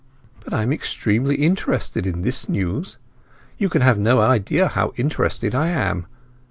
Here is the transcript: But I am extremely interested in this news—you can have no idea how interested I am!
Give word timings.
But 0.43 0.51
I 0.51 0.63
am 0.63 0.73
extremely 0.73 1.35
interested 1.35 2.07
in 2.07 2.23
this 2.23 2.49
news—you 2.49 3.69
can 3.69 3.83
have 3.83 3.99
no 3.99 4.19
idea 4.19 4.67
how 4.69 4.93
interested 4.97 5.53
I 5.53 5.67
am! 5.67 6.07